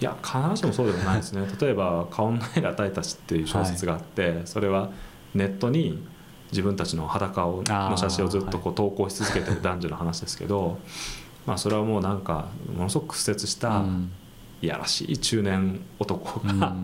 [0.00, 1.42] いや必ずしもそうでもないですね。
[1.60, 4.88] 例えば「顔のないが与えたち」っていう小説があって、それは
[5.34, 6.02] ネットに
[6.50, 10.78] 自分たちの裸をの写真をずっとこう投稿し続けてる男女の話ですけど、
[11.46, 13.82] まあ、それはもうなんかものすごく屈折した
[14.62, 16.74] いやらしい中年男が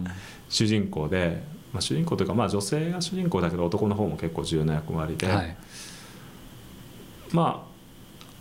[0.49, 5.57] 主人公で、まあ、主人公というか、まあ、女性が主人公だけど男の方も結構重要な役割で、はい、
[7.33, 7.77] まあ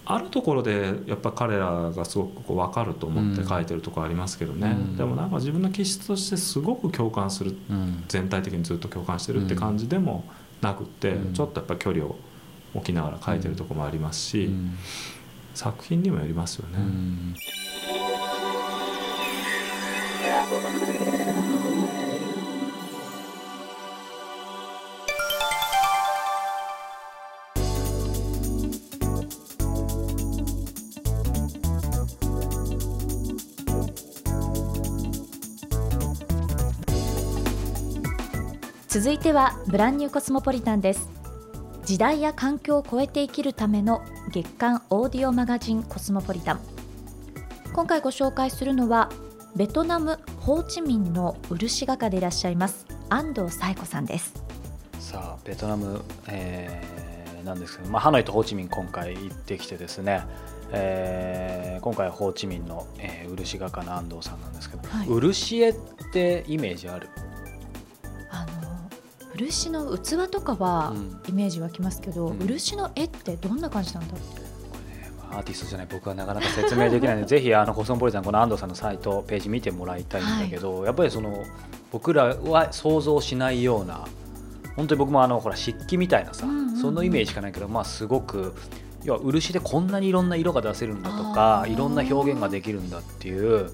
[0.07, 10.23] あるところでやっぱ彼らがすごくこう分かると思って書いてるところありますけどね、うん、でもなんか自分の気質としてすごく共感する、うん、全体的にずっと共感してるって感じでも
[10.65, 12.15] なくって、うん、ちょっとやっぱ距離を
[12.73, 14.49] 置きながら書いてるところもありますし、
[15.53, 16.77] 作品にもよりますよね。
[38.95, 41.09] 続いてはブランニューコスモポリタンです。
[41.83, 46.61] 時代や環境を超えて生きるための月刊オーディオマガジンコスモポリタン。
[47.73, 49.09] 今回ご紹介するのは
[49.53, 54.33] ベトナムホーチミンの漆画家でいらっしゃいます安藤紗子さんです。
[54.99, 60.25] さあベトナム、えー、なんですけど、まあ、ハノイとホーチミン今回行ってきてですね
[60.71, 65.75] えー、今回はホーチミンの、えー、漆画家の安藤さんなんですけど、はい、漆絵っ
[66.13, 67.09] てイメージある？
[69.37, 70.93] 漆の器とかは
[71.27, 75.35] イメージ湧きますけど、うん、漆の絵ってどんな感じなんだろう？
[75.35, 75.87] アーティストじゃない。
[75.91, 81.43] 僕はなかなか説明できないので ぜひあのコスモポリタンこの安藤さんのサイトページ見てもらいたいんだけど、はい、やっぱりその
[81.91, 84.05] 僕らは想像しないような
[84.75, 88.53] 本当に僕もあのほら漆器みたいなさ、うんうんうん、そのイメージしかないけど、まあ、すごく
[89.03, 93.71] 要は漆でこんなにいろんな色が出せるんだとかいろんな表現ができるんだっていう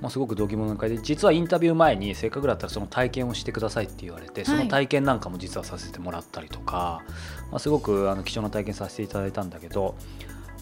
[0.00, 7.02] まあ、すごく動機物の会で実はインタビュー前にせっかくだったらその体験をしてくださいって言われてその体験なんかも実はさせてもらったりとか、
[7.50, 9.94] まあ、すごくあの貴重な体験させていただいたんだけど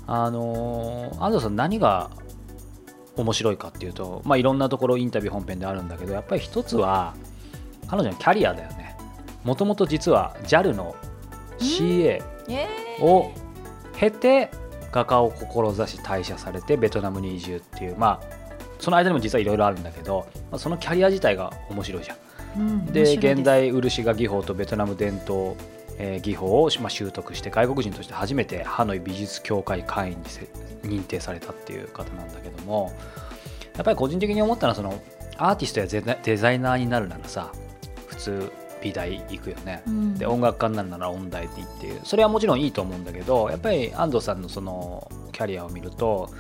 [0.07, 2.11] あの安藤さん何が
[3.17, 7.15] 面白いかっていうと、まあ、いろんなところインタビュー本編であるんだけどやっぱり一つは
[7.89, 8.97] 彼女のキャリアだよね。
[9.45, 10.95] もともと実は JAL の
[11.59, 12.23] CA
[13.01, 13.33] を
[13.95, 14.51] 経て
[14.93, 18.38] 画家を志し退社されてベトナムに移住っていうまあ
[18.79, 22.17] その間にも実はいろいろあるんだけど、まあ、そのキャリア自体が面白いじゃん。
[22.57, 25.55] うん、で現代漆画技法とベトナム伝統、
[25.99, 30.19] えー、技法を、まあ、習得して外国人として初めてハノイ美術協会会員
[30.83, 32.93] に認定されたっていう方なんだけども
[33.75, 35.01] やっぱり個人的に思ったのはその
[35.37, 37.53] アーティストやデザイナーになるならさ
[38.07, 42.01] 普通美大行くよね、うん、で音楽家になるなら音大でっていう。
[42.05, 46.31] それはもちろんいいと思うんだけどやっぱり安藤さんのそのキャリアを見ると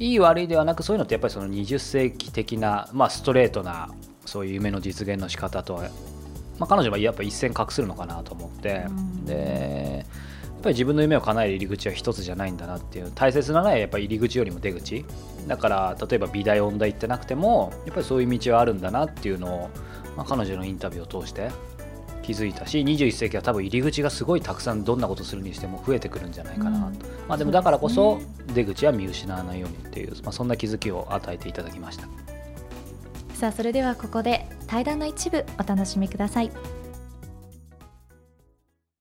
[0.00, 3.90] いい悪いではなくそういうのってやっぱりその20世紀的な、まあ、ストレートな
[4.24, 5.82] そういう夢の実現の仕方とは、
[6.58, 10.04] まあ、彼女はやっぱ一線画するのかなと思って、うん、で
[10.44, 15.04] やっぱり自分の夢を叶える入り口は一つじゃないんだなっていう大切なのはやっぱり入り口よりも出口。
[15.46, 19.70] だから例えば美大音大行ってなくてもやっぱりそういう道はあるんだなっていうのを、
[20.16, 21.50] まあ、彼女のインタビューを通して
[22.28, 26.92] 気づいたし21世紀は多分入り口がすごいたくさんどんなことするにしても増えてくるんじゃないかなと、うん、
[27.26, 28.18] まあ、でもだからこそ
[28.52, 32.06] 出口は見失わないようにっていう、まあ、そんな気づきを与えていただきました。
[33.32, 36.50] さあそれではここで対談の一部お楽しみください。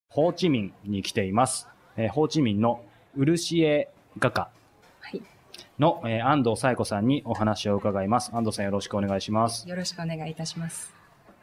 [0.07, 2.81] ホーチミンに来ています、えー、ホーチミンの
[3.17, 4.49] 漆絵画家。
[5.79, 8.31] の、えー、安藤紗子さんにお話を伺います。
[8.33, 9.67] 安藤さんよろしくお願いします。
[9.67, 10.95] よろしくお願いいたします。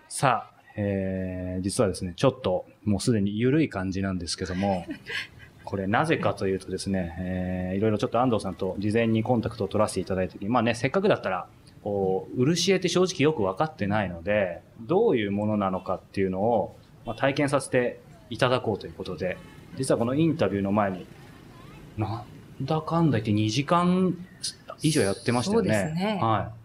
[0.08, 4.86] さあえー、実はですね、ちょっともうすでに緩い感じなんですけども、
[5.64, 11.46] これなぜかというとですね、えー、いろいろちょっと安藤さんと事前にコンタクトを取らせていただいた時に、まあね、せっかくだったら、
[11.82, 19.36] こう、漆絵って正直よく分かってないので、どういうものなのかっていうのを、まあ、体験させていただこうということで、
[19.76, 21.06] 実はこのインタビューの前に、
[21.96, 22.24] な
[22.60, 24.16] んだかんだ言って2時間
[24.82, 25.74] 以上やってましたよね。
[25.74, 26.18] そうですね。
[26.22, 26.63] はい。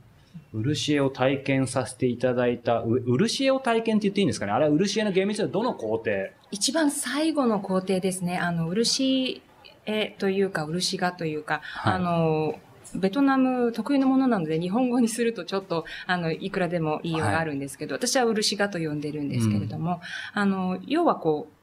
[0.54, 4.52] 漆絵を体験させていただいた、漆絵を体験って言っていいんですかね？
[4.52, 6.12] あれは漆絵の厳密はどの工程？
[6.52, 8.38] 一番最後の工程ですね。
[8.38, 9.42] あの、漆
[9.86, 12.60] 絵というか、漆画というか、はい、あの、
[12.96, 20.02] ベトナム特有のものなので、日本語にするとちょっと、あの、いくらでも言いようがあるんですけど、はい、私は漆画と呼んでるんですけれども、
[20.36, 21.54] うん、あの、要はこう、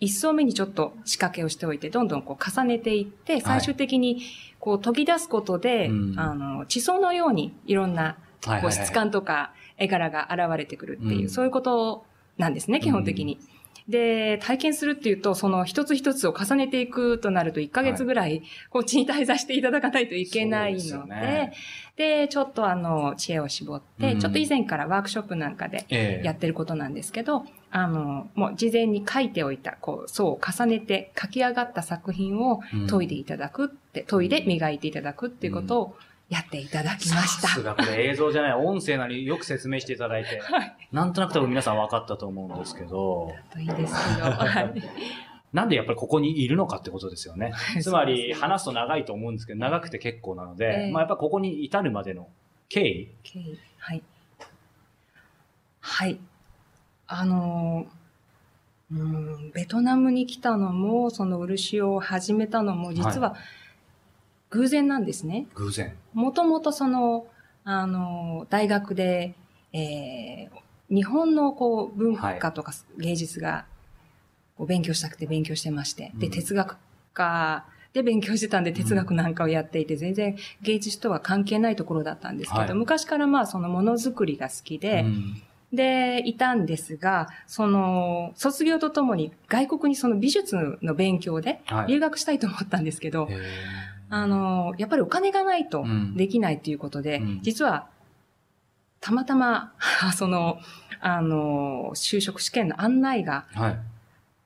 [0.00, 4.22] 一層目にちょっと仕掛けをしておいて、どんどんこう重ねていって、最終的に
[4.60, 12.04] こう研ぎ出すことで、はい、あの、地層のようにいろんなこう質感とか絵柄が現れてくるっていう、そういうこと
[12.36, 13.38] なんですね、基本的に。
[13.88, 21.52] で、体験するっていうと、その一つ一つを重ねていくとなると1ヶ月ぐらい、こっちに滞在していただかないといけないので、でね、
[21.96, 25.86] で、ちょっとあの、知恵を絞って、ちょっと以前からワークショップなんかで
[26.22, 35.96] やってることなんですけど、あの、もう事前に書いておいた、こう、層を重ねて書き上がった作品を研いでいただくって、研いで磨いていただくっていうことを
[36.28, 37.48] やっていただきました。
[37.48, 43.34] さすがこれ映像じゃない、音声なりよく説明していただいて、 はい、なんとなく多分皆さん分かったと思うんですけど。
[43.50, 44.82] といいですけど、はい。
[45.52, 47.52] なんでやっぱりここにいるのかってことですよ ね。
[47.80, 52.28] つまり話すと長いと思うんですけど、長くて結構なので、えー、まあやっぱここに至るまでの
[52.68, 53.08] 経緯。
[53.22, 53.58] 経緯。
[53.78, 54.02] はい。
[55.80, 56.18] はい。
[57.08, 57.86] あの
[58.90, 63.36] うん、ベトナムに来たのも、その漆を始めたのも、実は
[64.50, 65.46] 偶然なんですね。
[65.54, 65.94] 偶然。
[66.14, 67.26] もともとその、
[67.64, 69.34] あの、大学で、
[69.74, 73.66] えー、日本のこう文化とか芸術が
[74.56, 76.78] こう勉強したくて勉強してまして、で、哲学
[77.12, 85.42] 科で勉強してたんで哲学なんかをやっていて、全然芸術とは関係ないところだったんですけど、はい、昔からまあそのものづくりが好きで、うん
[85.72, 93.34] で、いたんですが、その、卒業とともに外国にその美術の勉強で留学したいと思ったんですけど、はい、
[94.08, 95.84] あの、やっぱりお金がないと
[96.16, 97.88] できないということで、うん、実は、
[99.00, 99.74] たまたま、
[100.16, 100.58] その、
[101.00, 103.44] あの、就職試験の案内が、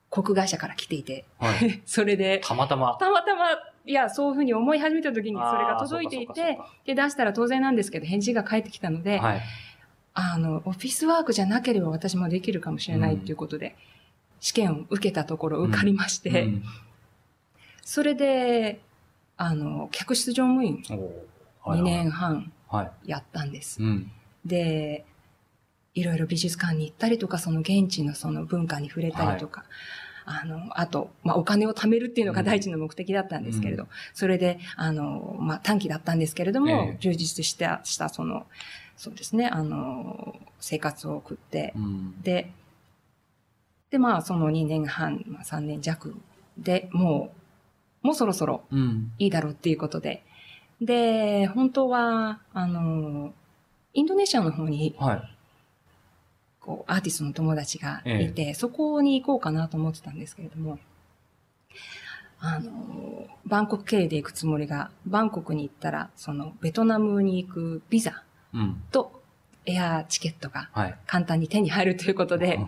[0.09, 2.97] 航空会社から来ていて、はい、 それで、たまたま。
[2.99, 3.45] たまたま、
[3.85, 9.41] いや、そういうふうに思い始めた時にそれが届いていて、で、出したら当然なんですけど、返事が返ってきたので、はい
[10.13, 13.75] あの、オフィスワークじゃなければ私もできるかもしれないっていうことで、
[14.39, 16.49] 試験を受けたところ受かりまして、
[17.83, 18.81] それで、
[19.37, 20.83] あの、客室乗務員、
[21.65, 22.51] 2年半
[23.05, 23.81] やったんです。
[24.45, 25.05] で、
[25.95, 29.63] いろいろ美術館に行ったりとか、その現地のその文化に触れたりとか、
[30.25, 38.45] あの、あと、まあ、お金を貯めるっていうのが第一の目的だったんですけれど、それで、あの、まあ、短期だったんですけれども、充実した、した、その、
[38.97, 42.51] そうですね、あの、生活を送って、うん、で、
[43.89, 46.15] で、まあ、その2年半、まあ、3年弱
[46.57, 47.31] でも
[48.03, 48.63] う、もうそろそろ
[49.17, 50.23] いいだろうっていうことで、
[50.79, 53.33] うん、で、本当は、あの、
[53.93, 55.35] インドネシアの方に、はい、
[56.59, 60.79] こう、アーティストの友達がいて、ええ、そこに行こうかなと思ってたんですけれども、
[62.39, 68.23] あの、バンコク経由で行くつもりが、バンコクに行ったら、その、ベトナムに行くビザ
[68.91, 69.21] と、
[69.65, 70.69] エアチケットが
[71.07, 72.59] 簡単に手に入るということで、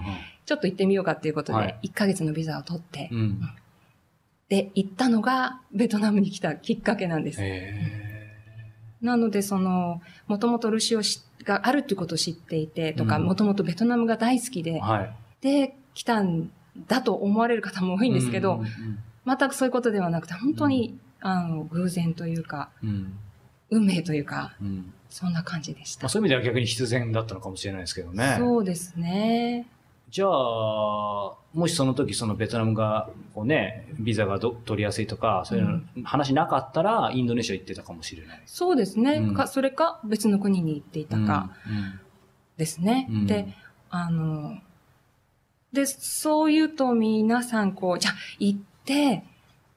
[0.45, 3.09] ちょっと行ってみようかっていうことで、1ヶ月のビザを取って、
[4.49, 7.41] で、行ったのがベトナムに来たきっかけなんです。
[9.01, 11.01] なので、その、もともとルシオ
[11.43, 14.79] があるっていうことを知っていて、とか、もともとベトナムが大好きで、
[15.41, 16.49] で、来たん
[16.87, 18.63] だと思われる方も多いんですけど、
[19.25, 22.69] 全くそういうことではなくて、本当に、あの、偶然というか、
[23.75, 24.53] 運命というか、
[25.09, 26.03] そんな感じでした。
[26.03, 28.35] まあ、そういう意味では逆に必然だったのかもしれないですけどね。
[28.39, 29.67] そうですね。
[30.09, 38.41] じゃあ、もしその時そのベトナムが、こうね、ビザが取りやすいとか、そういうの話なかったら、インドネシア行ってたかもしれない。
[38.45, 39.15] そうですね。
[39.15, 41.51] うん、かそれか別の国に行っていたか、
[42.55, 43.07] ですね。
[43.09, 43.47] うんうん、で、
[43.89, 44.57] あの、
[45.73, 49.23] で、そう言うと皆さんこう、じゃあ行って、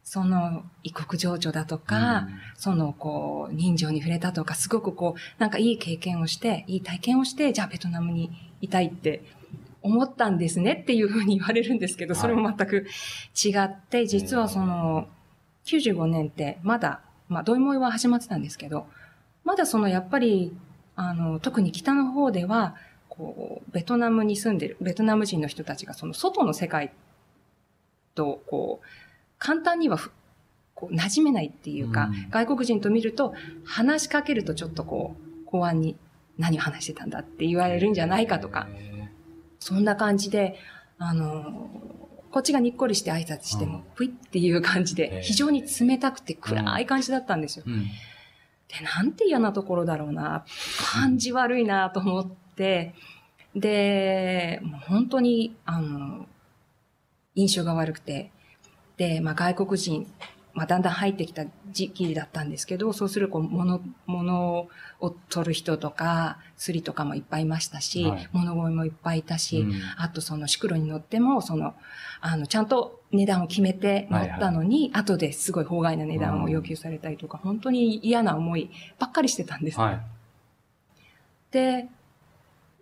[0.09, 8.31] その異国情緒だとか、うん、そのこう人情に触れたとか、すごくこう、なんかいい経験をして、いい体験をして、じゃあベトナムに
[8.63, 9.23] いたいって
[9.83, 12.87] 思ったんですねっていうふうに言われるんですけど、それも全く
[13.37, 15.09] 違って、実はその
[15.67, 18.87] 95年ってまだ、まあ、ドイモイは始まってたんですけど、
[19.45, 20.57] まだそのやっぱり、
[20.97, 22.77] あの、特に北の方では、
[23.11, 26.93] こう、ベトナムに住んでる、ベトナム人の人たちがその外の世界
[28.15, 28.87] と、こう、
[29.39, 29.99] 簡単には
[30.75, 35.97] こう馴染めないっていうか、うん、外国人と見ると話しかけるとちょっとこう、公安に
[36.39, 38.69] 何を話してたんだって言われるんじゃないかとか、
[39.59, 40.57] そんな感じで、
[40.99, 41.69] あの、
[42.31, 47.65] こっちがにっこりして挨拶しても、ぷいっていう感じで、非常に冷たくて暗い感じだったんですよ。
[47.67, 47.89] うん、で、
[48.95, 50.45] なんて嫌なところだろうな、
[50.93, 52.95] 感じ悪いなと思って、
[53.57, 56.27] で、もう本当に、あの、
[57.35, 58.31] 印象が悪くて、
[58.99, 60.07] で、まあ、外国人、
[60.53, 64.69] まあ、だんだん入ってきた時期だったんですけど、そうすると、物、物
[65.01, 71.75] を取る人とか、釣りとかもいっぱいいましたし、はい、物乞いもいっぱいいたし、うん、あとそのシクロに乗っても、その、
[72.21, 80.01] あの、ちゃんと値段を決めて乗ったのに、はいはい、後ですごい法外な値段を要求されたりとか、うん、本当に嫌な思いばっかりしてたんです、はい、
[81.53, 81.89] で、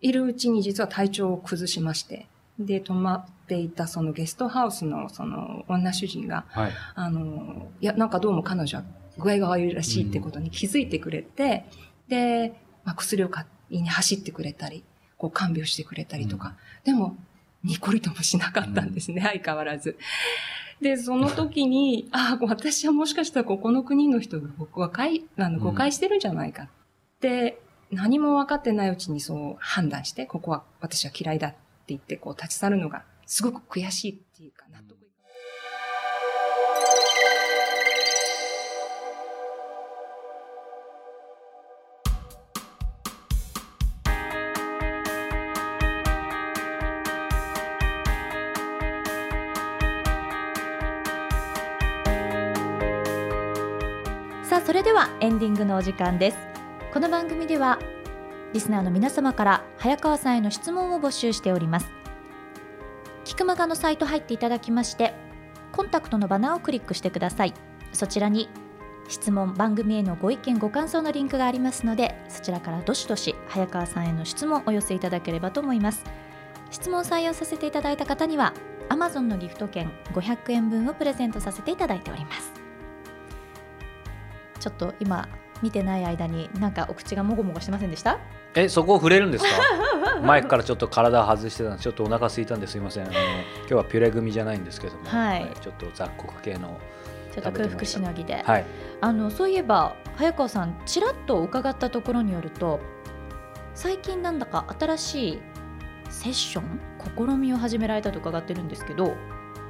[0.01, 2.27] いるうちに実は体調を崩しまして、
[2.59, 8.85] で、泊まっていたそのゲストハウスのその女主人が、はい、あの、いや、なんかどうも彼女は
[9.19, 11.67] 具合が悪いらしいってことに気づいてくれて、
[12.05, 14.85] うん、で、まあ、薬を買いに走ってくれたり、
[15.19, 16.55] こう看病してくれたりとか、
[16.85, 17.17] うん、でも、
[17.63, 19.99] ニコリともしなかったんですね、うん、相変わらず。
[20.81, 26.69] で、その時に、 あ、私はもしかしたらここの国の人が誤解、あの誤解してるんじゃないかっ
[27.21, 34.97] て、何も分かってないうちにそう判断して、ここは私は嫌いだって言って、こう立ち去るのがすごく悔しいっていうか、納得
[54.45, 56.39] さあそれではエンディングのお時間です。
[56.93, 57.79] この番組では
[58.53, 61.89] リスナーの皆様から早川さんへの質問を募集しております。
[63.25, 65.13] キクマガのサイト入っていただきまして
[65.73, 67.55] コンタクトのバナーをクリックしてください。
[67.93, 68.49] そちらに
[69.09, 76.05] 質問番組へのご意見ご感想のリンクがありますのでそちらからどしどし早川さんへの質問をお寄せいただければと思います。
[76.71, 78.53] 質問採用させていただいた方には
[78.89, 82.53] Amazon のギフト券500円分をプレゼントさせていただいております。
[84.59, 85.29] ちょっと今
[85.63, 88.19] 見てない間になんかお口がもごもごしてませんでした？
[88.55, 89.51] えそこを触れるんですか？
[90.23, 93.05] 前からちょっと体外してたんでちょっとお腹空いたんですいません。
[93.05, 96.79] あの今日はピュレ組じゃないんですけども、はい、ちょっと雑穀系の
[97.33, 98.65] ちょっと空腹しのぎで、はい、
[99.01, 102.81] あのそういえば早川さんちらっと伺ったところによると
[103.75, 105.41] 最近なんだか新しい
[106.09, 106.81] セッション
[107.15, 109.15] 試みを始められたと伺ってるんですけど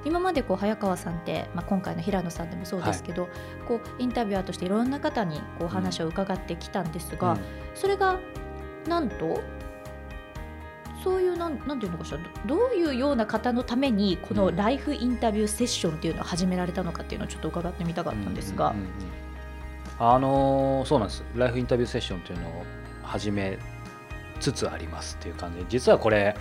[0.04, 3.30] 今までこう早川さんって、まあ、今回の平野さんでもそうですけど、はい、
[3.66, 7.40] こうインタビュアーとしていろんな方にこうお話を伺ってきたんですが、うん、
[7.74, 8.20] それが
[8.86, 9.42] なんと
[11.02, 18.70] そういうなんなんていうのかしらどういうような方のためにこのライフインタビューセッションっていうのを始められたのかっていうのをちょっと伺ってみたかったんですが。
[18.70, 18.90] うんうんうん。
[19.98, 21.24] あのー、そうなんです。
[21.34, 22.64] ライフインタビューセッションっていうのを
[23.02, 23.58] 始め
[24.40, 26.36] つつありますっていう感じで実はこれ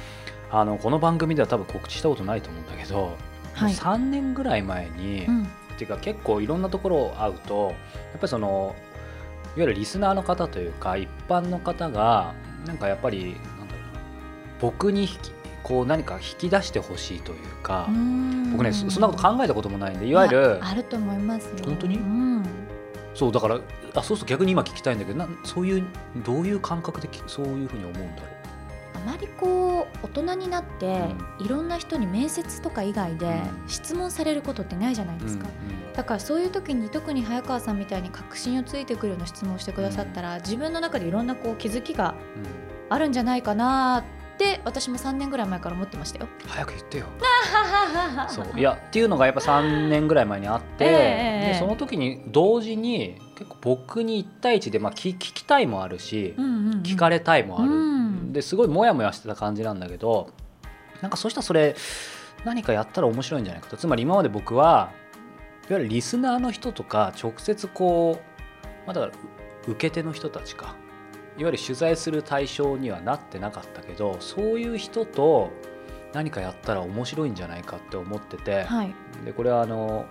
[0.51, 3.16] あのこの番組では多分告知したことないと思うんだけど
[3.56, 5.45] はい、3年ぐらい前に、うん、っ
[5.78, 7.74] ていうか結構いろんなところを会うとやっ
[8.14, 8.76] ぱりその
[9.58, 12.34] いわゆるリスナーの方というか一般の方が
[12.66, 13.99] なんかやっぱりなんだろうな
[14.60, 15.08] 僕に
[15.64, 17.88] こう何か引き出してほしいというか
[18.51, 22.45] 僕ねそんなこと考えたこともないんでいわゆるあると思います本当に、うん、
[23.14, 23.60] そうだから
[23.95, 25.84] あそうすると逆に今聞きたいんだけどなそういう
[26.18, 28.34] どういう感覚でそういうふうに思うんだろう
[29.06, 31.06] まりこう大人になって、
[31.39, 35.47] いろんな人に面接とか以外で質問されることってないじゃないですか、
[35.93, 42.16] だからそういう時に特に早川さんみたいに確信をついてくるような質問をしてくださったら、自分の中でいろんなこう気づきが
[42.89, 44.24] あるんじゃないかなって
[44.65, 46.27] 私も3年ぐらい前から思ってましたよ。
[46.47, 47.05] 早く言ってよ。
[48.29, 48.59] そう。
[48.59, 58.33] いやっていうのがやっぱ3年ぐらい前にあって、えー、でその時に同時に結構僕に1対1で、まあ、聞聞きたいもあるし、うんうんうん、聞かれたいもある、うん。
[58.33, 60.29] ですごいモヤモヤしてた感じなんだけど
[61.01, 61.75] なんかそうしたらそれ
[62.43, 64.91] 何かやったら面白いんじゃないかとつまり今まで僕は
[65.69, 69.13] いわゆるリスナーの人とか直接こう、まあ、だから
[69.67, 70.75] 受け手の人たちか
[71.38, 75.51] いわゆる取材する対象にはなってなかったけどそういう人と
[76.13, 78.93] 何かやったら面白いんじゃないかって思ってて、はい、
[79.25, 80.05] でこれはあの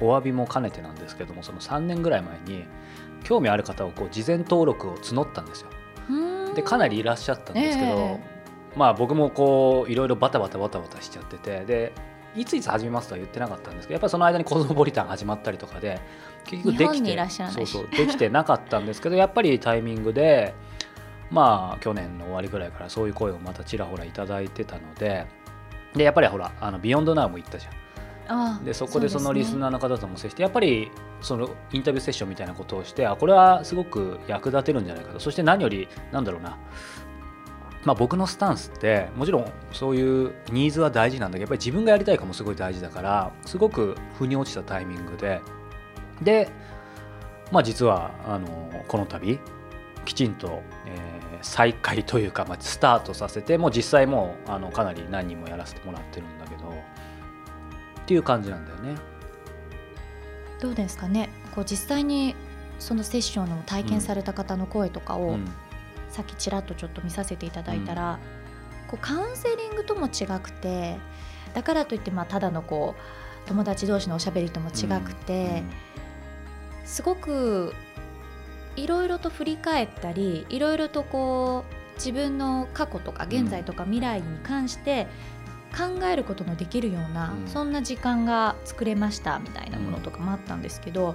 [0.00, 2.64] お詫びも兼ねてなんですけどもその3年ぐらい前に
[3.24, 5.68] 興味ある方をこう事前登録を募ったんですよ。
[6.54, 11.92] でかなりいらっしゃったんですけど、えー、まあ僕もこういろいろバタバタバタバタしちゃっててで
[12.36, 16.00] いついつ始めますとは言ってなかったんですけどやっぱりその間にコズモポリタン始まったりとかで
[16.48, 20.54] 結局できてそうそうできてなかったんですけどやっぱりタイミングで
[21.30, 25.26] まあ去年の終わりぐらいからそういう声をまたちらほら頂いてたので
[25.94, 28.64] でやっぱりほらあのビヨンドナウも行ったじゃん。
[28.64, 30.90] でそこでそのリスナーの方とも接して、ね、やっぱり
[31.22, 35.20] そのインタビューセッションみたいなことをしてあこれはすごく役立てるんじゃないかと。
[35.20, 36.58] そして何よりなんだろうな。
[37.84, 45.40] まあ、僕のスタンスってもちろんそういうニーズは大事なんだけどやっぱり自分がやりたいかもすごい大事だからすごく腑に落ちたタイミングで
[46.22, 46.48] で、
[47.50, 49.38] まあ、実はあのこの度
[50.04, 58.96] きちんと、えー、再開というか、まあ、スタートさせてもう実際もうあのかなり何人もやらせてもらってるんだけどっていう感じなんだよね。
[60.60, 61.28] どうですかね？
[61.54, 62.34] こう実際に
[62.78, 65.44] そのセッションを体験された方の声とかを、うん、
[66.08, 70.96] さっきちらっとちょっと見させていただいたら、うん、こうカウンセリングとも違くて
[71.54, 75.70] だからといってまあただのこう友達同士のおしゃべりとも違くて、うん、
[76.88, 77.74] すごく
[78.74, 85.06] いろいろと振り返ったりいろいろとこう自分の過去とか現在とか未来に関して
[85.76, 91.14] 考えることのできるような、うん、そんな時間が作れましたみたいなものとかもあったんですけど、うん、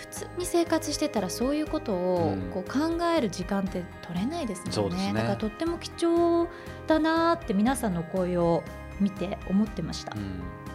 [0.00, 6.48] 普通に生活してたらそういうことをこう考える時間って取れないですもんね,、だからとっても貴重
[6.88, 8.64] だなって皆さんの声を
[8.98, 10.16] 見て思ってました。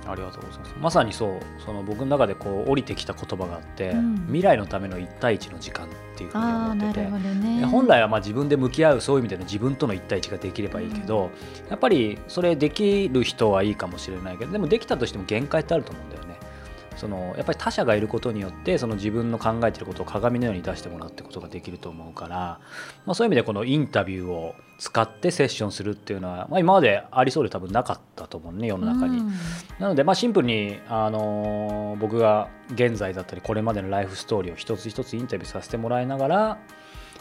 [0.07, 0.75] ありがとうございます。
[0.79, 11.31] まさにそうその僕の中でこう降りてきた言葉があって、うん、未来のための一対一の時間っていうふうに思ってて、ね、本来はまあ自分で向き合うそういう意味での自分との一対一ができればいいけど、
[11.63, 16.22] うん、やっぱりそれできる人はいいかもしれないけどでもできたとしても限界ってあると思うんだよね。
[16.95, 22.37] そのやっぱり他者がいることによってその自分の考えてることを鏡のように出してもらうってことができると思うから、
[23.05, 29.23] まあ、そういう意味でこのインタビューを使ってセッションするっていうのは、まあ、今までありそうで多分なかったと思うね世の中に。
[29.79, 36.57] なのでまあシンプルに、あのー、僕が現在だったりこれまでのライフストーリーを一つ一つインタビューさせてもらいながら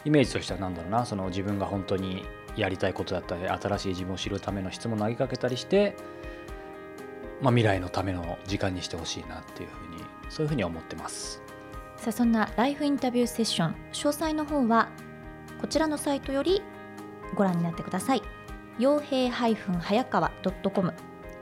[0.04, 2.24] イメージとしては何だろうなその自分が本当に
[2.56, 5.96] やりたいことだったり新しい自分を知るための質問を投げかけたりして
[7.42, 11.42] まあ、未来のための時間にしてほしいなっていうふうにそういうふうに思ってます。
[11.96, 14.88] さあそんなライフインタビューセッション詳細の方は
[15.60, 16.62] こちらのサイトより
[17.34, 18.22] ご覧になってください。
[18.78, 20.30] 傭兵早川
[20.74, 20.94] .com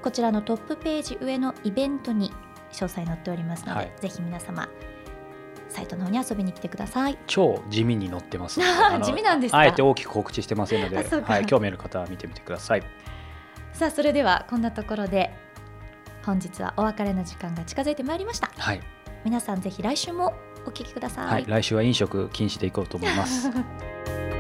[0.03, 2.33] こちらのトップページ上のイベントに
[2.73, 4.69] 詳細載っておりますので、はい、ぜひ皆様
[5.69, 7.19] サイトの方に遊びに来てください。
[7.27, 8.61] 超地味に載ってます。
[9.05, 12.83] 地味なんですあえて大きく告知してませんので、はい、興味ある方は見てみてください。
[13.73, 15.33] さあそれではこんなところで
[16.25, 18.81] 本日はお別れの時間が近づいてまいりました、はい、
[19.25, 20.35] 皆さんぜひ来週も
[20.67, 23.51] お聞きください、はい、来週は飲食禁止でいこうと思います